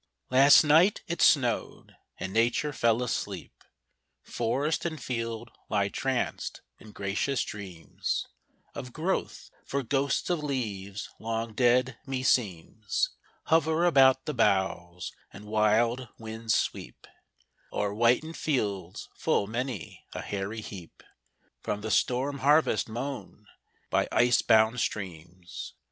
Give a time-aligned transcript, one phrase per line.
[0.31, 3.63] Last night it snowed; and Nature fell asleep.
[4.23, 8.25] Forest and field lie tranced in gracious dreams
[8.73, 13.11] Of growth, for ghosts of leaves long dead, me seems,
[13.43, 17.05] Hover about the boughs; and wild winds sweep
[17.71, 21.03] O'er whitened fields full many a hoary heap
[21.61, 23.45] From the storm harvest mown
[23.91, 25.75] by ice bound streams!